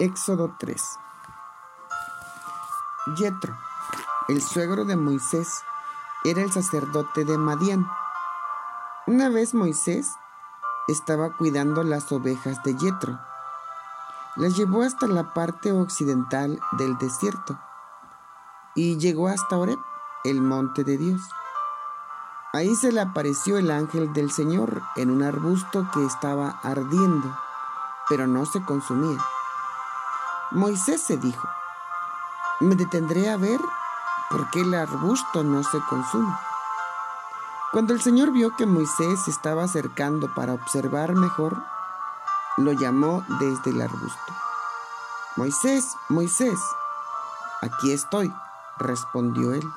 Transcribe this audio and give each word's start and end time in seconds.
Éxodo 0.00 0.54
3 0.60 0.80
Yetro, 3.16 3.58
el 4.28 4.40
suegro 4.40 4.84
de 4.84 4.94
Moisés, 4.94 5.64
era 6.22 6.40
el 6.42 6.52
sacerdote 6.52 7.24
de 7.24 7.36
Madián. 7.36 7.84
Una 9.08 9.28
vez 9.28 9.54
Moisés 9.54 10.14
estaba 10.86 11.36
cuidando 11.36 11.82
las 11.82 12.12
ovejas 12.12 12.62
de 12.62 12.76
Yetro. 12.76 13.18
Las 14.36 14.56
llevó 14.56 14.82
hasta 14.82 15.08
la 15.08 15.34
parte 15.34 15.72
occidental 15.72 16.60
del 16.72 16.96
desierto 16.98 17.58
y 18.76 18.98
llegó 18.98 19.26
hasta 19.26 19.58
Oreb, 19.58 19.80
el 20.22 20.40
monte 20.40 20.84
de 20.84 20.96
Dios. 20.96 21.22
Ahí 22.52 22.76
se 22.76 22.92
le 22.92 23.00
apareció 23.00 23.58
el 23.58 23.72
ángel 23.72 24.12
del 24.12 24.30
Señor 24.30 24.80
en 24.94 25.10
un 25.10 25.24
arbusto 25.24 25.88
que 25.92 26.04
estaba 26.04 26.60
ardiendo, 26.62 27.36
pero 28.08 28.28
no 28.28 28.46
se 28.46 28.62
consumía. 28.62 29.18
Moisés 30.50 31.02
se 31.02 31.18
dijo, 31.18 31.46
me 32.60 32.74
detendré 32.74 33.28
a 33.28 33.36
ver 33.36 33.60
por 34.30 34.48
qué 34.48 34.62
el 34.62 34.72
arbusto 34.72 35.44
no 35.44 35.62
se 35.62 35.78
consume. 35.90 36.34
Cuando 37.70 37.92
el 37.92 38.00
Señor 38.00 38.32
vio 38.32 38.56
que 38.56 38.64
Moisés 38.64 39.24
se 39.24 39.30
estaba 39.30 39.64
acercando 39.64 40.34
para 40.34 40.54
observar 40.54 41.14
mejor, 41.14 41.62
lo 42.56 42.72
llamó 42.72 43.24
desde 43.38 43.70
el 43.70 43.82
arbusto. 43.82 44.32
Moisés, 45.36 45.94
Moisés, 46.08 46.58
aquí 47.60 47.92
estoy, 47.92 48.34
respondió 48.78 49.52
él. 49.52 49.70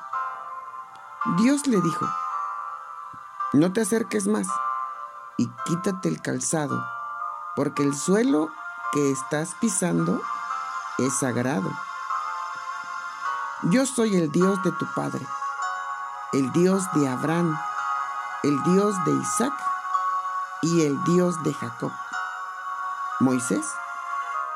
Dios 1.36 1.66
le 1.66 1.82
dijo, 1.82 2.08
no 3.52 3.74
te 3.74 3.82
acerques 3.82 4.26
más 4.26 4.48
y 5.36 5.48
quítate 5.66 6.08
el 6.08 6.22
calzado, 6.22 6.82
porque 7.56 7.82
el 7.82 7.94
suelo 7.94 8.48
que 8.92 9.12
estás 9.12 9.54
pisando 9.60 10.22
es 10.98 11.18
sagrado. 11.18 11.70
Yo 13.64 13.86
soy 13.86 14.16
el 14.16 14.30
Dios 14.30 14.62
de 14.62 14.72
tu 14.72 14.86
Padre, 14.94 15.26
el 16.32 16.50
Dios 16.52 16.84
de 16.94 17.08
Abraham, 17.08 17.58
el 18.42 18.62
Dios 18.64 18.94
de 19.04 19.12
Isaac 19.12 19.54
y 20.62 20.84
el 20.86 21.02
Dios 21.04 21.42
de 21.42 21.54
Jacob. 21.54 21.92
Moisés 23.20 23.66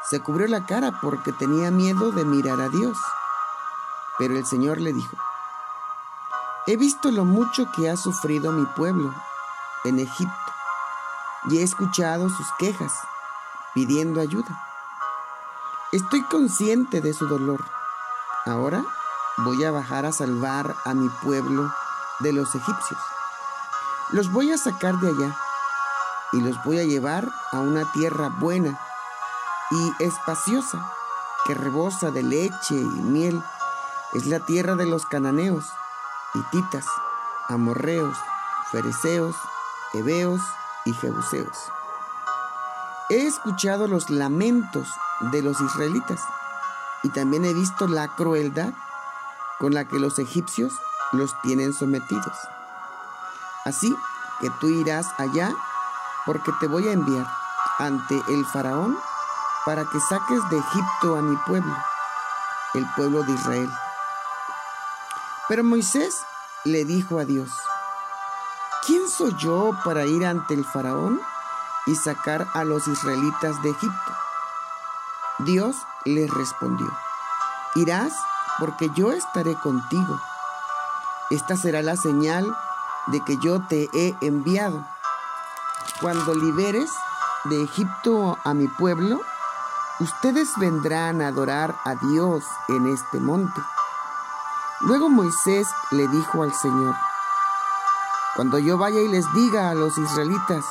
se 0.09 0.20
cubrió 0.20 0.47
la 0.47 0.67
cara 0.67 1.01
porque 1.01 1.33
tenía 1.33 1.70
miedo 1.70 2.12
de 2.12 2.25
mirar 2.25 2.61
a 2.61 2.69
Dios. 2.69 2.98
Pero 4.19 4.37
el 4.37 4.47
Señor 4.47 4.81
le 4.81 4.93
dijo, 4.93 5.17
he 6.67 6.77
visto 6.77 7.11
lo 7.11 7.25
mucho 7.25 7.71
que 7.73 7.91
ha 7.91 7.97
sufrido 7.97 8.50
mi 8.53 8.65
pueblo 8.67 9.15
en 9.84 9.98
Egipto 9.98 10.34
y 11.48 11.59
he 11.59 11.62
escuchado 11.62 12.28
sus 12.28 12.47
quejas 12.59 12.93
pidiendo 13.75 14.21
ayuda. 14.21 14.65
Estoy 15.92 16.25
consciente 16.25 17.01
de 17.01 17.15
su 17.15 17.29
dolor. 17.29 17.65
Ahora 18.45 18.84
voy 19.39 19.62
a 19.62 19.70
bajar 19.70 20.05
a 20.05 20.11
salvar 20.11 20.75
a 20.84 20.95
mi 20.95 21.09
pueblo 21.23 21.73
de 22.19 22.33
los 22.33 22.53
egipcios. 22.56 23.01
Los 24.11 24.33
voy 24.33 24.51
a 24.51 24.59
sacar 24.59 24.98
de 24.98 25.11
allá 25.11 25.37
y 26.33 26.41
los 26.41 26.61
voy 26.65 26.81
a 26.81 26.84
llevar 26.84 27.31
a 27.53 27.61
una 27.61 27.84
tierra 27.93 28.31
buena 28.31 28.77
y 29.70 30.03
espaciosa 30.03 30.93
que 31.45 31.55
rebosa 31.55 32.11
de 32.11 32.25
leche 32.25 32.75
y 32.75 33.03
miel. 33.03 33.41
Es 34.12 34.27
la 34.27 34.41
tierra 34.41 34.75
de 34.75 34.87
los 34.87 35.06
cananeos, 35.06 35.67
hititas, 36.34 36.87
amorreos, 37.48 38.19
fereceos, 38.73 39.37
heveos 39.95 40.41
y 40.84 40.93
jebuseos. 40.95 41.71
He 43.09 43.25
escuchado 43.28 43.87
los 43.87 44.11
lamentos 44.11 44.89
de 45.20 45.42
los 45.42 45.61
israelitas 45.61 46.20
y 47.03 47.11
también 47.11 47.45
he 47.45 47.55
visto 47.55 47.86
la 47.86 48.09
crueldad 48.09 48.72
con 49.59 49.75
la 49.75 49.86
que 49.86 49.98
los 49.98 50.19
egipcios 50.19 50.72
los 51.12 51.41
tienen 51.42 51.72
sometidos. 51.72 52.36
Así 53.65 53.97
que 54.41 54.50
tú 54.60 54.69
irás 54.69 55.06
allá 55.19 55.55
porque 56.25 56.53
te 56.60 56.66
voy 56.66 56.88
a 56.88 56.93
enviar 56.93 57.26
ante 57.78 58.21
el 58.28 58.44
faraón 58.47 58.99
para 59.65 59.84
que 59.84 60.00
saques 60.00 60.49
de 60.50 60.59
Egipto 60.59 61.16
a 61.16 61.22
mi 61.22 61.37
pueblo, 61.47 61.75
el 62.75 62.87
pueblo 62.94 63.22
de 63.22 63.32
Israel. 63.32 63.71
Pero 65.49 65.65
Moisés 65.65 66.22
le 66.65 66.84
dijo 66.84 67.19
a 67.19 67.25
Dios, 67.25 67.50
¿quién 68.84 69.09
soy 69.09 69.34
yo 69.38 69.72
para 69.84 70.06
ir 70.06 70.26
ante 70.26 70.55
el 70.55 70.65
faraón 70.65 71.21
y 71.87 71.94
sacar 71.94 72.49
a 72.53 72.65
los 72.65 72.88
israelitas 72.88 73.62
de 73.62 73.71
Egipto? 73.71 74.25
Dios 75.39 75.77
le 76.05 76.27
respondió, 76.27 76.87
irás 77.75 78.15
porque 78.59 78.91
yo 78.95 79.13
estaré 79.13 79.55
contigo. 79.55 80.21
Esta 81.31 81.57
será 81.57 81.83
la 81.83 81.97
señal 81.97 82.57
de 83.09 83.21
que 83.21 83.37
yo 83.37 83.61
te 83.67 83.91
he 83.93 84.17
enviado. 84.23 84.83
Cuando 86.01 86.35
liberes 86.35 86.91
de 87.45 87.65
Egipto 87.65 88.39
a 88.45 88.55
mi 88.55 88.67
pueblo, 88.69 89.21
ustedes 90.01 90.57
vendrán 90.57 91.21
a 91.21 91.29
adorar 91.29 91.77
a 91.85 91.95
Dios 91.97 92.45
en 92.69 92.87
este 92.87 93.21
monte. 93.21 93.61
Luego 94.81 95.09
Moisés 95.09 95.69
le 95.91 96.09
dijo 96.09 96.43
al 96.43 96.55
Señor, 96.55 96.95
cuando 98.37 98.59
yo 98.59 98.77
vaya 98.79 99.01
y 99.01 99.09
les 99.09 99.25
diga 99.35 99.71
a 99.71 99.75
los 99.75 99.97
israelitas, 99.99 100.65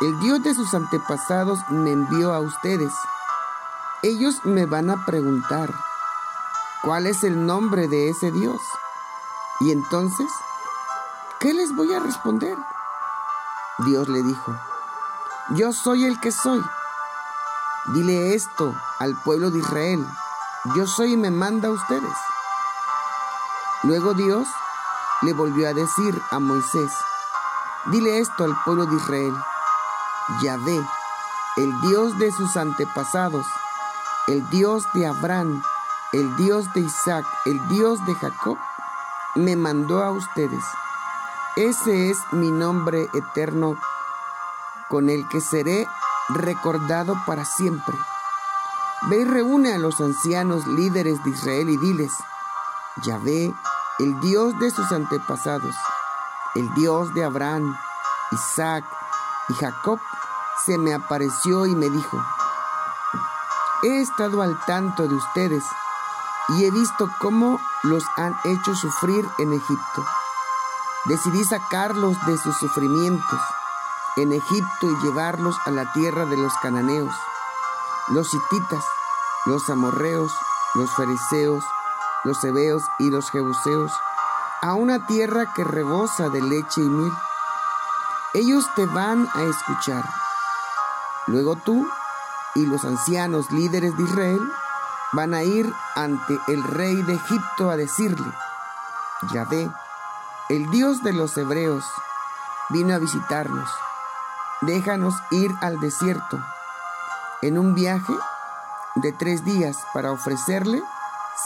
el 0.00 0.18
Dios 0.20 0.42
de 0.42 0.54
sus 0.54 0.74
antepasados 0.74 1.58
me 1.68 1.92
envió 1.92 2.32
a 2.32 2.40
ustedes, 2.40 2.92
ellos 4.04 4.44
me 4.44 4.66
van 4.66 4.90
a 4.90 5.06
preguntar, 5.06 5.72
¿cuál 6.82 7.06
es 7.06 7.24
el 7.24 7.46
nombre 7.46 7.88
de 7.88 8.10
ese 8.10 8.30
Dios? 8.30 8.60
Y 9.60 9.72
entonces, 9.72 10.30
¿qué 11.40 11.54
les 11.54 11.74
voy 11.74 11.94
a 11.94 12.00
responder? 12.00 12.54
Dios 13.78 14.06
le 14.08 14.22
dijo, 14.22 14.54
yo 15.56 15.72
soy 15.72 16.04
el 16.04 16.20
que 16.20 16.32
soy. 16.32 16.62
Dile 17.94 18.34
esto 18.34 18.74
al 18.98 19.16
pueblo 19.22 19.50
de 19.50 19.60
Israel, 19.60 20.06
yo 20.76 20.86
soy 20.86 21.14
y 21.14 21.16
me 21.16 21.30
manda 21.30 21.68
a 21.68 21.72
ustedes. 21.72 22.18
Luego 23.84 24.12
Dios 24.12 24.46
le 25.22 25.32
volvió 25.32 25.66
a 25.66 25.72
decir 25.72 26.20
a 26.30 26.38
Moisés, 26.40 26.92
dile 27.86 28.18
esto 28.18 28.44
al 28.44 28.54
pueblo 28.64 28.84
de 28.84 28.96
Israel, 28.96 29.34
Yahvé, 30.42 30.86
el 31.56 31.80
Dios 31.80 32.18
de 32.18 32.30
sus 32.32 32.58
antepasados, 32.58 33.46
el 34.26 34.48
Dios 34.48 34.86
de 34.94 35.06
Abraham, 35.06 35.62
el 36.12 36.34
Dios 36.36 36.72
de 36.72 36.80
Isaac, 36.80 37.26
el 37.44 37.66
Dios 37.68 38.04
de 38.06 38.14
Jacob, 38.14 38.56
me 39.34 39.54
mandó 39.54 40.02
a 40.02 40.10
ustedes. 40.12 40.64
Ese 41.56 42.10
es 42.10 42.18
mi 42.32 42.50
nombre 42.50 43.10
eterno 43.12 43.76
con 44.88 45.10
el 45.10 45.28
que 45.28 45.40
seré 45.40 45.86
recordado 46.30 47.16
para 47.26 47.44
siempre. 47.44 47.94
Ve 49.08 49.18
y 49.18 49.24
reúne 49.24 49.74
a 49.74 49.78
los 49.78 50.00
ancianos 50.00 50.66
líderes 50.66 51.22
de 51.22 51.30
Israel 51.30 51.68
y 51.68 51.76
diles, 51.76 52.12
Yahvé, 53.02 53.54
el 53.98 54.20
Dios 54.20 54.58
de 54.58 54.70
sus 54.70 54.90
antepasados, 54.90 55.74
el 56.54 56.72
Dios 56.74 57.12
de 57.12 57.24
Abraham, 57.24 57.76
Isaac 58.32 58.84
y 59.50 59.54
Jacob, 59.54 60.00
se 60.64 60.78
me 60.78 60.94
apareció 60.94 61.66
y 61.66 61.74
me 61.74 61.90
dijo, 61.90 62.24
He 63.84 64.00
estado 64.00 64.40
al 64.40 64.58
tanto 64.64 65.06
de 65.06 65.14
ustedes 65.14 65.62
y 66.48 66.64
he 66.64 66.70
visto 66.70 67.06
cómo 67.18 67.60
los 67.82 68.02
han 68.16 68.34
hecho 68.44 68.74
sufrir 68.74 69.28
en 69.36 69.52
Egipto. 69.52 70.06
Decidí 71.04 71.44
sacarlos 71.44 72.16
de 72.24 72.38
sus 72.38 72.56
sufrimientos 72.56 73.40
en 74.16 74.32
Egipto 74.32 74.90
y 74.90 74.96
llevarlos 75.04 75.56
a 75.66 75.70
la 75.70 75.92
tierra 75.92 76.24
de 76.24 76.38
los 76.38 76.54
cananeos, 76.62 77.14
los 78.08 78.32
hititas, 78.32 78.86
los 79.44 79.68
amorreos, 79.68 80.32
los 80.76 80.90
fariseos, 80.94 81.62
los 82.24 82.42
hebeos 82.42 82.84
y 82.98 83.10
los 83.10 83.30
jebuseos, 83.30 83.92
a 84.62 84.72
una 84.72 85.06
tierra 85.06 85.52
que 85.52 85.62
rebosa 85.62 86.30
de 86.30 86.40
leche 86.40 86.80
y 86.80 86.88
miel. 86.88 87.12
Ellos 88.32 88.64
te 88.76 88.86
van 88.86 89.28
a 89.34 89.42
escuchar. 89.42 90.04
Luego 91.26 91.56
tú 91.56 91.86
y 92.54 92.66
los 92.66 92.84
ancianos 92.84 93.50
líderes 93.50 93.96
de 93.96 94.02
Israel 94.04 94.40
van 95.12 95.34
a 95.34 95.42
ir 95.42 95.72
ante 95.94 96.38
el 96.48 96.62
rey 96.62 97.02
de 97.02 97.14
Egipto 97.14 97.70
a 97.70 97.76
decirle, 97.76 98.26
Yahvé, 99.32 99.70
el 100.48 100.70
Dios 100.70 101.02
de 101.02 101.12
los 101.12 101.36
hebreos, 101.36 101.84
vino 102.70 102.94
a 102.94 102.98
visitarnos. 102.98 103.70
Déjanos 104.62 105.14
ir 105.30 105.54
al 105.60 105.80
desierto 105.80 106.42
en 107.42 107.58
un 107.58 107.74
viaje 107.74 108.14
de 108.96 109.12
tres 109.12 109.44
días 109.44 109.76
para 109.92 110.12
ofrecerle 110.12 110.82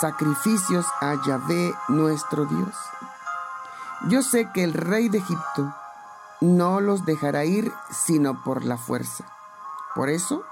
sacrificios 0.00 0.86
a 1.00 1.14
Yahvé 1.26 1.74
nuestro 1.88 2.44
Dios. 2.44 2.76
Yo 4.08 4.22
sé 4.22 4.50
que 4.52 4.62
el 4.62 4.74
rey 4.74 5.08
de 5.08 5.18
Egipto 5.18 5.74
no 6.40 6.80
los 6.80 7.04
dejará 7.04 7.44
ir 7.44 7.72
sino 7.90 8.42
por 8.44 8.64
la 8.64 8.76
fuerza. 8.76 9.24
Por 9.94 10.08
eso, 10.08 10.44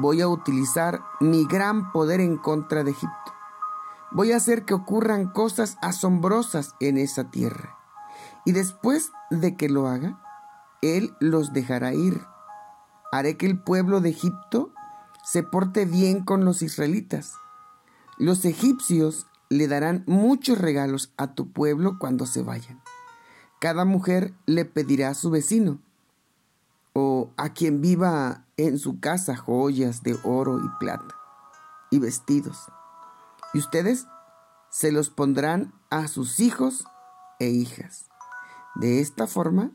voy 0.00 0.22
a 0.22 0.28
utilizar 0.28 1.02
mi 1.20 1.44
gran 1.44 1.92
poder 1.92 2.20
en 2.20 2.36
contra 2.38 2.84
de 2.84 2.92
Egipto. 2.92 3.34
Voy 4.10 4.32
a 4.32 4.36
hacer 4.36 4.64
que 4.64 4.74
ocurran 4.74 5.30
cosas 5.30 5.76
asombrosas 5.82 6.74
en 6.80 6.96
esa 6.96 7.30
tierra. 7.30 7.76
Y 8.44 8.52
después 8.52 9.12
de 9.30 9.56
que 9.56 9.68
lo 9.68 9.86
haga, 9.86 10.20
Él 10.82 11.14
los 11.20 11.52
dejará 11.52 11.92
ir. 11.94 12.20
Haré 13.12 13.36
que 13.36 13.46
el 13.46 13.62
pueblo 13.62 14.00
de 14.00 14.10
Egipto 14.10 14.72
se 15.22 15.42
porte 15.42 15.84
bien 15.84 16.24
con 16.24 16.44
los 16.44 16.62
israelitas. 16.62 17.34
Los 18.18 18.44
egipcios 18.44 19.26
le 19.48 19.68
darán 19.68 20.04
muchos 20.06 20.58
regalos 20.58 21.12
a 21.16 21.34
tu 21.34 21.52
pueblo 21.52 21.98
cuando 21.98 22.24
se 22.26 22.42
vayan. 22.42 22.80
Cada 23.60 23.84
mujer 23.84 24.34
le 24.46 24.64
pedirá 24.64 25.10
a 25.10 25.14
su 25.14 25.30
vecino 25.30 25.80
a 27.36 27.52
quien 27.52 27.80
viva 27.80 28.46
en 28.56 28.78
su 28.78 29.00
casa 29.00 29.36
joyas 29.36 30.02
de 30.02 30.18
oro 30.24 30.58
y 30.58 30.68
plata 30.78 31.14
y 31.90 31.98
vestidos 31.98 32.68
y 33.52 33.58
ustedes 33.58 34.06
se 34.70 34.92
los 34.92 35.10
pondrán 35.10 35.72
a 35.90 36.08
sus 36.08 36.40
hijos 36.40 36.84
e 37.38 37.48
hijas. 37.48 38.06
De 38.76 39.00
esta 39.00 39.26
forma 39.26 39.72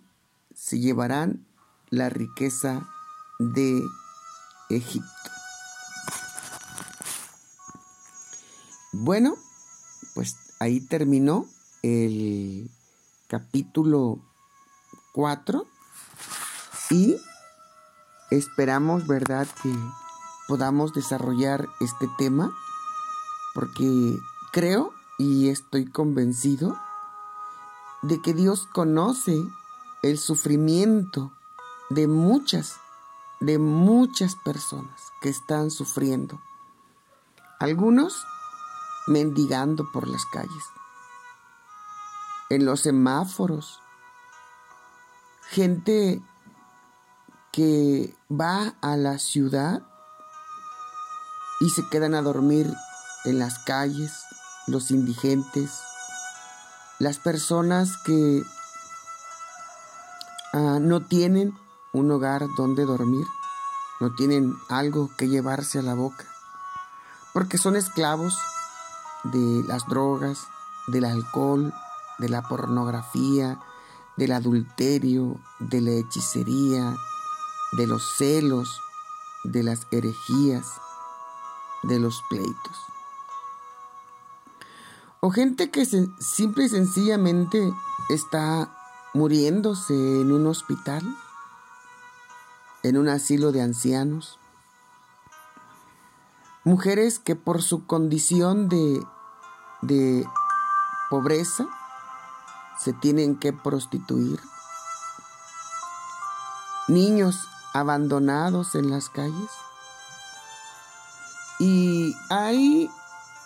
se 0.54 0.80
llevarán 0.80 1.46
la 1.90 2.10
riqueza 2.10 2.88
de 3.40 3.82
Egipto. 4.70 5.10
Bueno, 8.94 9.36
pues 10.14 10.38
ahí 10.60 10.80
terminó 10.80 11.46
el 11.84 12.72
capítulo 13.28 14.20
4 15.14 15.68
y 16.90 17.18
esperamos, 18.32 19.08
¿verdad?, 19.08 19.48
que 19.62 19.74
podamos 20.48 20.94
desarrollar 20.94 21.68
este 21.80 22.08
tema 22.18 22.52
porque 23.54 24.20
creo 24.52 24.94
y 25.18 25.50
estoy 25.50 25.86
convencido 25.90 26.78
de 28.02 28.22
que 28.22 28.34
Dios 28.34 28.68
conoce 28.68 29.44
el 30.04 30.20
sufrimiento 30.20 31.32
de 31.90 32.08
muchas, 32.08 32.78
de 33.40 33.58
muchas 33.58 34.36
personas 34.36 35.02
que 35.22 35.30
están 35.30 35.72
sufriendo. 35.72 36.42
Algunos 37.60 38.26
mendigando 39.08 39.90
por 39.92 40.08
las 40.08 40.26
calles, 40.26 40.64
en 42.50 42.66
los 42.66 42.82
semáforos, 42.82 43.80
gente 45.50 46.22
que 47.56 48.14
va 48.30 48.76
a 48.82 48.98
la 48.98 49.18
ciudad 49.18 49.82
y 51.62 51.70
se 51.70 51.88
quedan 51.88 52.14
a 52.14 52.22
dormir 52.22 52.70
en 53.24 53.40
las 53.40 53.60
calles, 53.60 54.12
los 54.68 54.92
indigentes, 54.92 55.72
las 57.00 57.18
personas 57.18 57.96
que 58.04 58.44
ah, 60.52 60.80
no 60.82 61.00
tienen 61.08 61.58
un 61.94 62.12
hogar 62.12 62.46
donde 62.58 62.84
dormir, 62.84 63.26
no 64.02 64.14
tienen 64.16 64.54
algo 64.68 65.10
que 65.18 65.30
llevarse 65.30 65.80
a 65.80 65.84
la 65.84 65.94
boca, 65.94 66.26
porque 67.34 67.58
son 67.58 67.78
esclavos 67.78 68.38
de 69.24 69.64
las 69.66 69.88
drogas, 69.88 70.40
del 70.88 71.06
alcohol, 71.06 71.74
de 72.18 72.28
la 72.28 72.42
pornografía, 72.42 73.62
del 74.18 74.34
adulterio, 74.34 75.40
de 75.60 75.80
la 75.80 75.92
hechicería, 75.92 76.98
de 77.74 77.88
los 77.88 78.04
celos, 78.18 78.82
de 79.44 79.64
las 79.64 79.88
herejías, 79.92 80.68
de 81.84 82.00
los 82.00 82.22
pleitos. 82.30 82.78
O 85.20 85.32
gente 85.32 85.72
que 85.72 85.86
simple 85.86 86.66
y 86.66 86.70
sencillamente 86.70 87.74
está 88.10 88.76
muriéndose 89.14 89.94
en 89.94 90.32
un 90.32 90.46
hospital, 90.46 91.04
en 92.84 92.98
un 92.98 93.10
asilo 93.10 93.52
de 93.52 93.62
ancianos. 93.62 94.40
Mujeres 96.64 97.20
que 97.20 97.36
por 97.36 97.64
su 97.64 97.86
condición 97.88 98.70
de, 98.70 99.04
de 99.82 100.28
pobreza 101.10 101.68
se 102.80 102.94
tienen 102.94 103.38
que 103.38 103.54
prostituir. 103.54 104.40
Niños 106.88 107.48
abandonados 107.76 108.74
en 108.76 108.90
las 108.90 109.10
calles. 109.10 109.52
Y 111.60 112.16
hay 112.30 112.90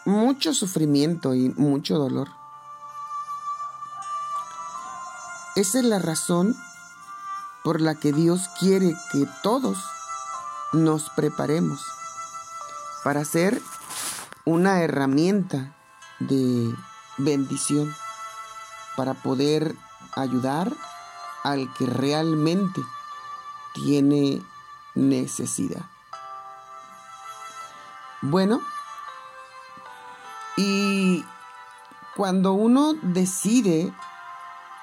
mucho 0.05 0.53
sufrimiento 0.53 1.33
y 1.33 1.49
mucho 1.49 1.97
dolor. 1.97 2.29
Esa 5.55 5.79
es 5.79 5.85
la 5.85 5.97
razón 5.97 6.55
por 7.63 7.81
la 7.81 7.95
que 7.95 8.13
Dios 8.13 8.49
quiere 8.59 8.95
que 9.11 9.27
todos 9.41 9.79
nos 10.73 11.09
preparemos 11.09 11.83
para 13.03 13.25
ser 13.25 13.59
una 14.45 14.83
herramienta 14.83 15.75
de 16.19 16.71
bendición, 17.17 17.95
para 18.95 19.15
poder 19.15 19.75
ayudar 20.15 20.71
al 21.43 21.73
que 21.73 21.87
realmente 21.87 22.81
tiene 23.73 24.41
necesidad. 24.95 25.85
Bueno, 28.21 28.61
y 30.57 31.23
cuando 32.15 32.53
uno 32.53 32.93
decide 33.01 33.93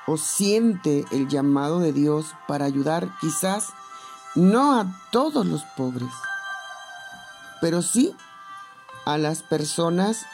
o 0.06 0.16
siente 0.16 1.04
el 1.10 1.28
llamado 1.28 1.80
de 1.80 1.92
Dios 1.92 2.34
para 2.48 2.64
ayudar 2.64 3.10
quizás 3.20 3.74
no 4.34 4.78
a 4.78 4.86
todos 5.10 5.44
los 5.44 5.62
pobres, 5.76 6.12
pero 7.60 7.82
sí 7.82 8.14
a 9.04 9.18
las 9.18 9.42
personas 9.42 10.24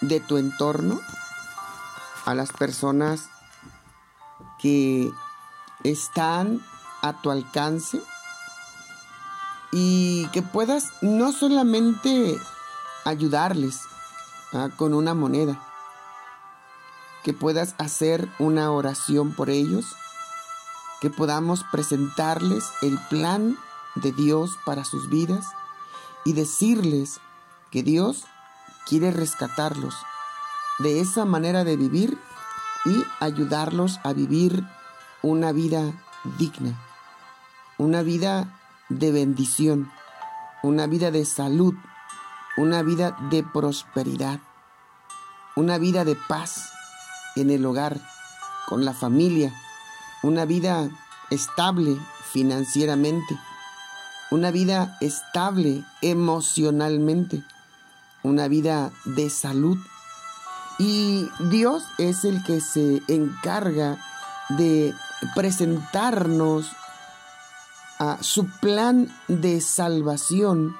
de 0.00 0.20
tu 0.20 0.36
entorno, 0.36 1.00
a 2.24 2.34
las 2.34 2.52
personas 2.52 3.28
que 4.60 5.10
están 5.82 6.60
a 7.02 7.20
tu 7.20 7.30
alcance 7.30 8.00
y 9.72 10.26
que 10.28 10.42
puedas 10.42 10.90
no 11.00 11.32
solamente 11.32 12.38
ayudarles, 13.04 13.80
Ah, 14.52 14.68
con 14.76 14.94
una 14.94 15.14
moneda. 15.14 15.60
Que 17.22 17.32
puedas 17.32 17.76
hacer 17.78 18.28
una 18.40 18.72
oración 18.72 19.32
por 19.32 19.48
ellos. 19.48 19.86
Que 21.00 21.08
podamos 21.08 21.64
presentarles 21.70 22.70
el 22.82 22.98
plan 23.08 23.56
de 23.94 24.12
Dios 24.12 24.58
para 24.64 24.84
sus 24.84 25.08
vidas 25.08 25.46
y 26.24 26.32
decirles 26.32 27.20
que 27.70 27.82
Dios 27.82 28.24
quiere 28.86 29.10
rescatarlos 29.10 29.94
de 30.80 31.00
esa 31.00 31.24
manera 31.24 31.64
de 31.64 31.76
vivir 31.76 32.18
y 32.84 33.04
ayudarlos 33.20 34.00
a 34.04 34.12
vivir 34.12 34.64
una 35.22 35.52
vida 35.52 35.92
digna, 36.38 36.78
una 37.80 38.02
vida 38.02 38.60
de 38.90 39.10
bendición, 39.10 39.90
una 40.62 40.86
vida 40.86 41.10
de 41.10 41.24
salud, 41.24 41.74
una 42.58 42.82
vida 42.82 43.16
de 43.30 43.42
prosperidad, 43.42 44.38
una 45.56 45.78
vida 45.78 46.04
de 46.04 46.14
paz 46.14 46.72
en 47.36 47.48
el 47.48 47.64
hogar, 47.64 47.98
con 48.68 48.84
la 48.84 48.92
familia, 48.92 49.50
una 50.22 50.44
vida 50.44 50.90
estable 51.30 51.96
financieramente, 52.30 53.40
una 54.30 54.50
vida 54.50 54.98
estable 55.00 55.82
emocionalmente, 56.02 57.42
una 58.22 58.46
vida 58.48 58.90
de 59.06 59.30
salud. 59.30 59.78
Y 60.78 61.30
Dios 61.48 61.84
es 61.96 62.26
el 62.26 62.44
que 62.44 62.60
se 62.60 63.00
encarga 63.08 63.96
de 64.50 64.92
presentarnos 65.34 66.76
a 68.00 68.20
su 68.22 68.46
plan 68.46 69.14
de 69.28 69.60
salvación 69.60 70.74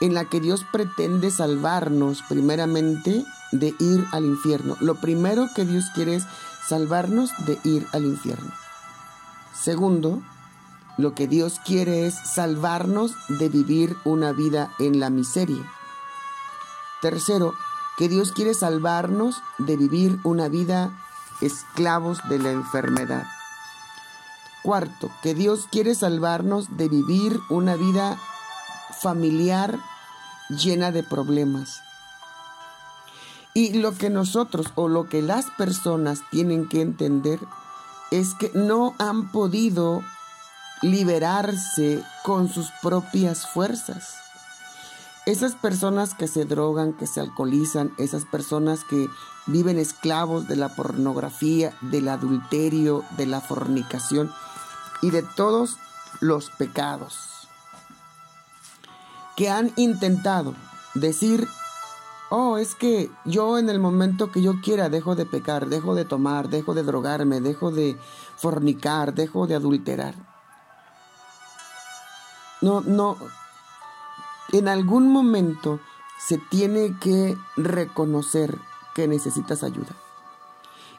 en 0.00 0.14
la 0.14 0.24
que 0.24 0.40
Dios 0.40 0.64
pretende 0.72 1.30
salvarnos 1.30 2.22
primeramente 2.28 3.24
de 3.52 3.74
ir 3.78 4.04
al 4.12 4.24
infierno. 4.24 4.76
Lo 4.80 4.96
primero 4.96 5.48
que 5.54 5.64
Dios 5.64 5.84
quiere 5.94 6.16
es 6.16 6.26
salvarnos 6.66 7.30
de 7.46 7.60
ir 7.64 7.86
al 7.92 8.04
infierno. 8.04 8.50
Segundo, 9.54 10.22
lo 10.96 11.14
que 11.14 11.28
Dios 11.28 11.60
quiere 11.64 12.06
es 12.06 12.14
salvarnos 12.14 13.12
de 13.28 13.48
vivir 13.48 13.96
una 14.04 14.32
vida 14.32 14.72
en 14.78 15.00
la 15.00 15.10
miseria. 15.10 15.70
Tercero, 17.02 17.54
que 17.98 18.08
Dios 18.08 18.32
quiere 18.32 18.54
salvarnos 18.54 19.36
de 19.58 19.76
vivir 19.76 20.18
una 20.24 20.48
vida 20.48 20.92
esclavos 21.40 22.18
de 22.28 22.38
la 22.38 22.50
enfermedad. 22.50 23.26
Cuarto, 24.64 25.10
que 25.22 25.34
Dios 25.34 25.68
quiere 25.70 25.94
salvarnos 25.94 26.78
de 26.78 26.88
vivir 26.88 27.38
una 27.50 27.76
vida 27.76 28.18
familiar 29.02 29.78
llena 30.48 30.90
de 30.90 31.02
problemas. 31.02 31.82
Y 33.52 33.74
lo 33.74 33.92
que 33.92 34.08
nosotros 34.08 34.68
o 34.74 34.88
lo 34.88 35.06
que 35.10 35.20
las 35.20 35.50
personas 35.58 36.20
tienen 36.30 36.66
que 36.66 36.80
entender 36.80 37.40
es 38.10 38.32
que 38.32 38.52
no 38.54 38.94
han 38.98 39.30
podido 39.30 40.02
liberarse 40.80 42.02
con 42.22 42.48
sus 42.48 42.70
propias 42.80 43.46
fuerzas. 43.46 44.14
Esas 45.26 45.56
personas 45.56 46.14
que 46.14 46.26
se 46.26 46.46
drogan, 46.46 46.94
que 46.94 47.06
se 47.06 47.20
alcoholizan, 47.20 47.92
esas 47.98 48.24
personas 48.24 48.82
que 48.84 49.10
viven 49.44 49.78
esclavos 49.78 50.48
de 50.48 50.56
la 50.56 50.70
pornografía, 50.70 51.76
del 51.82 52.08
adulterio, 52.08 53.04
de 53.18 53.26
la 53.26 53.42
fornicación 53.42 54.32
y 55.04 55.10
de 55.10 55.22
todos 55.22 55.76
los 56.20 56.48
pecados, 56.48 57.46
que 59.36 59.50
han 59.50 59.70
intentado 59.76 60.54
decir, 60.94 61.46
oh, 62.30 62.56
es 62.56 62.74
que 62.74 63.10
yo 63.26 63.58
en 63.58 63.68
el 63.68 63.80
momento 63.80 64.32
que 64.32 64.40
yo 64.40 64.62
quiera 64.62 64.88
dejo 64.88 65.14
de 65.14 65.26
pecar, 65.26 65.66
dejo 65.66 65.94
de 65.94 66.06
tomar, 66.06 66.48
dejo 66.48 66.72
de 66.72 66.84
drogarme, 66.84 67.42
dejo 67.42 67.70
de 67.70 67.98
fornicar, 68.38 69.12
dejo 69.12 69.46
de 69.46 69.56
adulterar. 69.56 70.14
No, 72.62 72.80
no, 72.80 73.18
en 74.52 74.68
algún 74.68 75.12
momento 75.12 75.80
se 76.18 76.38
tiene 76.38 76.98
que 76.98 77.36
reconocer 77.58 78.58
que 78.94 79.06
necesitas 79.06 79.64
ayuda. 79.64 79.94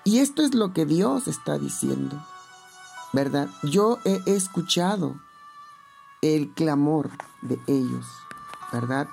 Y 0.03 0.19
esto 0.19 0.43
es 0.43 0.53
lo 0.53 0.73
que 0.73 0.85
Dios 0.85 1.27
está 1.27 1.57
diciendo, 1.57 2.23
¿verdad? 3.15 3.47
Yo 3.63 3.99
he 4.03 4.21
escuchado 4.25 5.15
el 6.21 6.51
clamor 6.53 7.11
de 7.41 7.57
ellos, 7.65 8.05
¿verdad? 8.73 9.07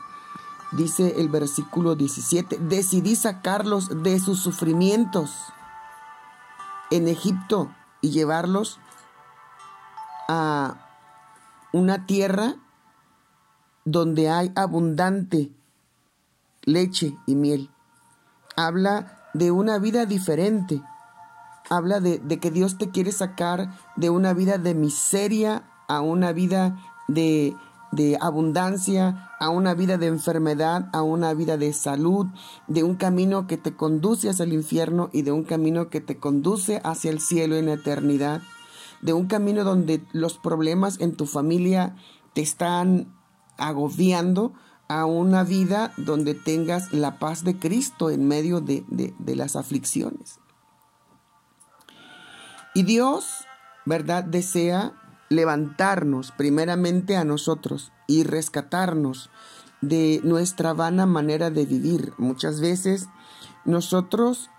Dice 0.73 1.21
el 1.21 1.29
versículo 1.29 1.95
17, 1.95 2.59
decidí 2.59 3.15
sacarlos 3.15 4.03
de 4.03 4.19
sus 4.19 4.41
sufrimientos 4.41 5.31
en 6.91 7.07
Egipto 7.07 7.73
y 8.01 8.11
llevarlos 8.11 8.81
a 10.29 10.89
una 11.73 12.05
tierra 12.05 12.57
donde 13.85 14.31
hay 14.31 14.51
abundante 14.57 15.53
leche 16.63 17.17
y 17.27 17.37
miel. 17.37 17.71
Habla 18.57 19.31
de 19.33 19.53
una 19.53 19.79
vida 19.79 20.07
diferente. 20.07 20.83
Habla 21.71 22.01
de, 22.01 22.21
que 22.39 22.51
Dios 22.51 22.79
te 22.79 22.91
quiere 22.91 23.13
sacar 23.13 23.75
de 23.97 24.11
una 24.11 24.35
vida 24.35 24.59
de 24.59 24.75
miseria 24.75 25.65
a 25.89 26.01
una 26.01 26.33
vida 26.33 26.79
de, 27.09 27.57
de 27.93 28.19
abundancia, 28.21 29.31
a 29.39 29.49
una 29.49 29.75
vida 29.75 29.99
de 29.99 30.07
enfermedad, 30.07 30.89
a 30.93 31.03
una 31.03 31.35
vida 31.35 31.57
de 31.57 31.73
salud, 31.73 32.27
de 32.67 32.83
un 32.83 32.97
camino 32.97 33.47
que 33.47 33.57
te 33.57 33.75
conduce 33.77 34.29
hacia 34.29 34.45
el 34.45 34.53
infierno 34.53 35.11
y 35.13 35.23
de 35.23 35.33
un 35.33 35.45
camino 35.45 35.89
que 35.89 36.01
te 36.01 36.19
conduce 36.19 36.81
hacia 36.85 37.11
el 37.11 37.21
cielo 37.21 37.57
en 37.57 37.69
eternidad, 37.69 38.43
de 39.01 39.13
un 39.13 39.27
camino 39.27 39.65
donde 39.65 40.05
los 40.13 40.39
problemas 40.39 41.01
en 41.01 41.15
tu 41.15 41.27
familia 41.27 41.97
te 42.33 42.41
están 42.41 43.13
agobiando 43.59 44.53
a 44.89 45.07
una 45.07 45.43
vida 45.43 45.93
donde 45.97 46.35
tengas 46.35 46.93
la 46.93 47.19
paz 47.19 47.45
de 47.45 47.59
Cristo 47.59 48.11
en 48.11 48.27
medio 48.27 48.61
de, 48.61 48.85
las 49.25 49.57
aflicciones. 49.57 50.39
Y 52.75 52.85
Dios, 52.85 53.45
¿verdad? 53.85 54.25
Desea 54.25 54.93
levantarnos 55.29 56.33
primeramente 56.33 57.17
a 57.17 57.25
nosotros 57.25 57.93
y 58.07 58.25
rescatarnos 58.25 59.31
de 59.81 60.21
nuestra 60.25 60.73
vana 60.73 61.07
manera 61.07 61.51
de 61.51 61.67
vivir. 61.67 62.13
Muchas 62.17 62.61
veces 62.61 63.09
nosotros 63.65 64.51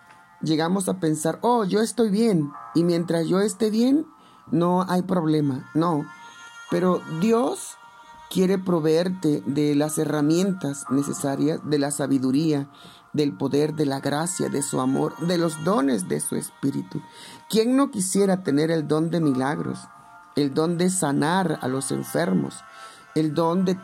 llegamos 0.42 0.90
a 0.90 1.00
pensar, 1.00 1.40
oh, 1.42 1.64
yo 1.64 1.82
estoy 1.82 2.10
bien 2.10 2.52
y 2.76 2.84
mientras 2.84 3.28
yo 3.28 3.40
esté 3.40 3.70
bien, 3.70 4.06
no 4.52 4.86
hay 4.88 5.02
problema. 5.02 5.72
No, 5.74 6.06
pero 6.70 7.02
Dios 7.20 7.78
quiere 8.34 8.58
proveerte 8.58 9.44
de 9.46 9.76
las 9.76 10.00
herramientas 10.00 10.86
necesarias, 10.90 11.60
de 11.66 11.78
la 11.78 11.92
sabiduría, 11.92 12.68
del 13.14 13.38
poder, 13.38 13.76
de 13.76 13.86
la 13.86 14.00
gracia, 14.00 14.50
de 14.50 14.64
su 14.64 14.82
amor, 14.82 15.16
de 15.20 15.38
los 15.38 15.64
dones 15.64 16.10
de 16.10 16.20
su 16.20 16.36
espíritu. 16.36 17.00
¿Quién 17.48 17.76
no 17.76 17.92
quisiera 17.92 18.42
tener 18.42 18.72
el 18.72 18.88
don 18.88 19.12
de 19.12 19.22
milagros, 19.22 19.78
el 20.36 20.52
don 20.56 20.80
de 20.80 20.90
sanar 20.90 21.60
a 21.62 21.68
los 21.68 21.92
enfermos, 21.92 22.56
el 23.14 23.36
don 23.36 23.66
de, 23.66 23.78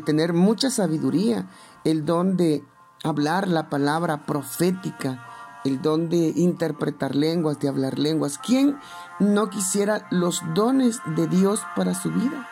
tener 0.00 0.32
mucha 0.32 0.70
sabiduría, 0.70 1.48
el 1.84 2.04
don 2.04 2.36
de 2.36 2.64
hablar 3.04 3.46
la 3.46 3.70
palabra 3.70 4.26
profética, 4.26 5.24
el 5.64 5.80
don 5.80 6.08
de 6.08 6.32
interpretar 6.34 7.14
lenguas, 7.14 7.60
de 7.60 7.68
hablar 7.68 8.00
lenguas? 8.00 8.38
¿Quién 8.38 8.76
no 9.20 9.50
quisiera 9.50 10.08
los 10.10 10.42
dones 10.52 10.98
de 11.14 11.28
Dios 11.28 11.60
para 11.76 11.94
su 11.94 12.10
vida? 12.10 12.48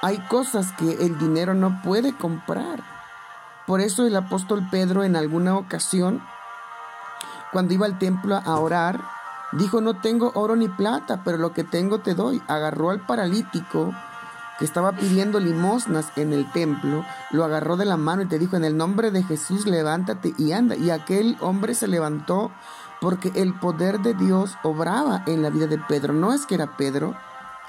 Hay 0.00 0.18
cosas 0.28 0.72
que 0.72 0.92
el 1.04 1.18
dinero 1.18 1.54
no 1.54 1.82
puede 1.82 2.16
comprar. 2.16 2.84
Por 3.66 3.80
eso 3.80 4.06
el 4.06 4.14
apóstol 4.16 4.66
Pedro 4.70 5.02
en 5.02 5.16
alguna 5.16 5.56
ocasión, 5.56 6.22
cuando 7.52 7.74
iba 7.74 7.86
al 7.86 7.98
templo 7.98 8.36
a 8.36 8.58
orar, 8.60 9.00
dijo, 9.52 9.80
no 9.80 10.00
tengo 10.00 10.30
oro 10.34 10.54
ni 10.54 10.68
plata, 10.68 11.22
pero 11.24 11.36
lo 11.36 11.52
que 11.52 11.64
tengo 11.64 11.98
te 11.98 12.14
doy. 12.14 12.40
Agarró 12.46 12.90
al 12.90 13.00
paralítico 13.00 13.92
que 14.58 14.64
estaba 14.64 14.92
pidiendo 14.92 15.40
limosnas 15.40 16.12
en 16.16 16.32
el 16.32 16.50
templo, 16.50 17.04
lo 17.30 17.44
agarró 17.44 17.76
de 17.76 17.84
la 17.84 17.96
mano 17.96 18.22
y 18.22 18.26
te 18.26 18.38
dijo, 18.38 18.56
en 18.56 18.64
el 18.64 18.76
nombre 18.76 19.10
de 19.10 19.22
Jesús, 19.22 19.66
levántate 19.66 20.32
y 20.38 20.52
anda. 20.52 20.76
Y 20.76 20.90
aquel 20.90 21.36
hombre 21.40 21.74
se 21.74 21.88
levantó 21.88 22.50
porque 23.00 23.32
el 23.34 23.54
poder 23.54 24.00
de 24.00 24.14
Dios 24.14 24.56
obraba 24.62 25.22
en 25.26 25.42
la 25.42 25.50
vida 25.50 25.66
de 25.66 25.78
Pedro. 25.78 26.12
No 26.12 26.32
es 26.32 26.46
que 26.46 26.56
era 26.56 26.76
Pedro, 26.76 27.16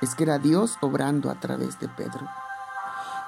es 0.02 0.16
que 0.16 0.24
era 0.24 0.40
Dios 0.40 0.78
obrando 0.82 1.30
a 1.30 1.36
través 1.36 1.80
de 1.80 1.88
Pedro. 1.88 2.28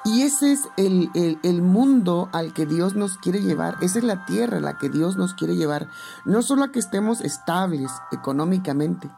Y 0.03 0.23
ese 0.23 0.51
es 0.51 0.67
el, 0.77 1.11
el, 1.13 1.61
mundo 1.61 2.27
al 2.33 2.53
que 2.53 2.65
Dios 2.65 2.95
nos 2.95 3.17
quiere 3.19 3.41
llevar, 3.41 3.77
esa 3.81 3.99
es 3.99 4.03
la 4.03 4.25
tierra 4.25 4.57
a 4.57 4.61
la 4.61 4.77
que 4.79 4.89
Dios 4.89 5.15
nos 5.15 5.35
quiere 5.35 5.55
llevar, 5.55 5.89
no 6.25 6.41
solo 6.41 6.63
a 6.63 6.71
que 6.71 6.79
estemos 6.79 7.21
estables 7.21 7.91
económicamente, 8.11 9.11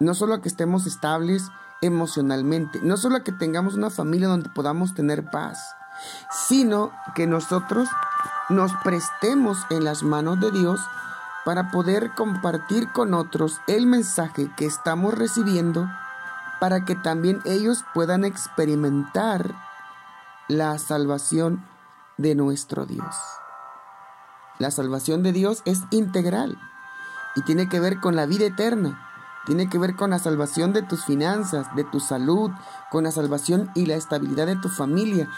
no 0.00 0.12
solo 0.12 0.34
a 0.34 0.42
que 0.42 0.50
estemos 0.50 0.84
estables 0.86 1.48
emocionalmente, 1.80 2.80
no 2.82 2.98
solo 2.98 3.16
a 3.16 3.24
que 3.24 3.32
tengamos 3.32 3.74
una 3.74 3.88
familia 3.88 4.28
donde 4.28 4.50
podamos 4.50 4.92
tener 4.92 5.30
paz, 5.30 5.74
sino 6.30 6.92
que 7.14 7.26
nosotros 7.26 7.88
nos 8.50 8.72
prestemos 8.84 9.58
en 9.70 9.84
las 9.84 10.02
manos 10.02 10.38
de 10.40 10.50
Dios 10.50 10.80
para 11.46 11.70
poder 11.70 12.12
compartir 12.14 12.92
con 12.92 13.14
otros 13.14 13.62
el 13.66 13.86
mensaje 13.86 14.50
que 14.56 14.66
estamos 14.66 15.14
recibiendo 15.14 15.88
para 16.62 16.84
que 16.84 16.94
también 16.94 17.40
ellos 17.44 17.84
puedan 17.92 18.24
experimentar 18.24 19.52
la 20.46 20.78
salvación 20.78 21.66
de 22.18 22.36
nuestro 22.36 22.86
Dios. 22.86 23.16
La 24.60 24.70
salvación 24.70 25.24
de 25.24 25.32
Dios 25.32 25.62
es 25.64 25.80
integral 25.90 26.56
y 27.34 27.42
tiene 27.42 27.68
que 27.68 27.80
ver 27.80 27.98
con 27.98 28.14
la 28.14 28.26
vida 28.26 28.44
eterna, 28.46 29.08
tiene 29.44 29.68
que 29.68 29.76
ver 29.76 29.96
con 29.96 30.10
la 30.10 30.20
salvación 30.20 30.72
de 30.72 30.82
tus 30.82 31.04
finanzas, 31.04 31.66
de 31.74 31.82
tu 31.82 31.98
salud, 31.98 32.52
con 32.92 33.02
la 33.02 33.10
salvación 33.10 33.68
y 33.74 33.86
la 33.86 33.96
estabilidad 33.96 34.46
de 34.46 34.54
tu 34.54 34.68
familia. 34.68 35.28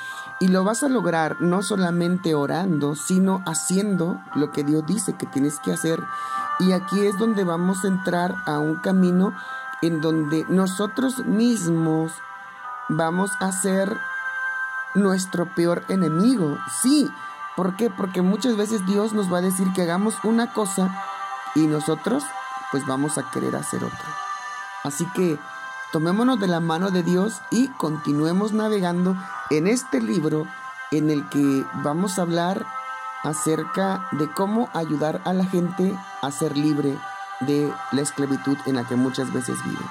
Y 0.41 0.49
lo 0.49 0.63
vas 0.63 0.83
a 0.83 0.91
lograr 0.91 1.41
no 1.41 1.63
solamente 1.63 2.35
orando, 2.35 2.97
sino 2.97 3.43
haciendo 3.47 4.21
lo 4.35 4.53
que 4.53 4.63
Dios 4.63 4.85
dice 4.85 5.15
que 5.15 5.25
tienes 5.25 5.59
que 5.61 5.73
hacer. 5.73 6.05
Y 6.61 6.73
aquí 6.73 7.07
es 7.07 7.17
donde 7.17 7.45
vamos 7.45 7.83
a 7.83 7.89
entrar 7.89 8.35
a 8.45 8.59
un 8.59 8.77
camino 8.77 9.33
en 9.85 10.01
donde 10.01 10.47
nosotros 10.49 11.27
mismos 11.27 12.13
vamos 12.89 13.31
a 13.39 13.53
ser 13.53 13.99
nuestro 14.95 15.45
peor 15.55 15.85
enemigo. 15.89 16.59
Sí, 16.81 17.11
¿por 17.55 17.77
qué? 17.77 17.91
Porque 17.91 18.23
muchas 18.23 18.57
veces 18.57 18.87
Dios 18.87 19.13
nos 19.13 19.31
va 19.31 19.39
a 19.39 19.43
decir 19.43 19.71
que 19.75 19.83
hagamos 19.83 20.15
una 20.25 20.55
cosa 20.55 21.05
y 21.55 21.67
nosotros 21.67 22.25
pues 22.71 22.87
vamos 22.87 23.19
a 23.19 23.31
querer 23.31 23.57
hacer 23.57 23.85
otra. 23.85 24.17
Así 24.85 25.05
que 25.15 25.39
tomémonos 25.93 26.41
de 26.41 26.47
la 26.47 26.61
mano 26.61 26.91
de 26.91 27.03
Dios 27.03 27.43
y 27.51 27.69
continuemos 27.69 28.53
navegando 28.55 29.15
en 29.51 29.67
este 29.67 30.01
libro 30.01 30.47
en 30.93 31.11
el 31.11 31.29
que 31.29 31.67
vamos 31.83 32.19
a 32.19 32.23
hablar 32.23 32.65
acerca 33.23 34.09
de 34.13 34.31
cómo 34.31 34.71
ayudar 34.73 35.21
a 35.25 35.35
la 35.35 35.45
gente 35.45 35.95
a 36.23 36.31
ser 36.31 36.57
libre 36.57 36.97
de 37.41 37.73
la 37.93 38.03
esclavitud 38.03 38.57
en 38.67 38.77
la 38.77 38.85
que 38.85 38.97
muchas 38.97 39.33
veces 39.33 39.57
vive. 39.65 39.85